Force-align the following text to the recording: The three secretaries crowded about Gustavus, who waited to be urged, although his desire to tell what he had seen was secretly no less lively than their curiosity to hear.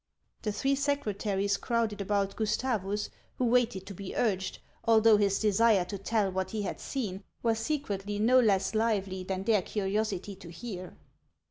The 0.41 0.51
three 0.51 0.73
secretaries 0.73 1.57
crowded 1.57 2.01
about 2.01 2.35
Gustavus, 2.35 3.11
who 3.35 3.45
waited 3.45 3.85
to 3.85 3.93
be 3.93 4.15
urged, 4.15 4.57
although 4.83 5.17
his 5.17 5.37
desire 5.39 5.85
to 5.85 5.97
tell 5.99 6.31
what 6.31 6.49
he 6.49 6.63
had 6.63 6.79
seen 6.79 7.23
was 7.43 7.59
secretly 7.59 8.17
no 8.17 8.39
less 8.39 8.73
lively 8.73 9.23
than 9.23 9.43
their 9.43 9.61
curiosity 9.61 10.33
to 10.37 10.49
hear. 10.49 10.97